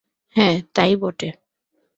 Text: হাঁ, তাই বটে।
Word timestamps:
হাঁ, 0.35 0.55
তাই 0.73 0.91
বটে। 0.95 1.29